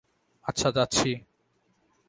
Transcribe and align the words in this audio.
আচ্ছা 0.45 0.69
যাচ্ছি। 0.71 1.09